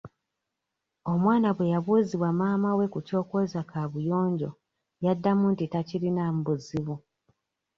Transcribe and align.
Omwana 1.11 1.49
bwe 1.55 1.71
yabuuzibwa 1.73 2.29
maama 2.39 2.69
we 2.77 2.85
ku 2.93 2.99
ky'okwoza 3.07 3.59
kaabuyonjo 3.69 4.49
yaddamu 5.05 5.45
nti 5.53 5.65
takirinaamu 5.73 6.39
buzibu. 6.47 6.95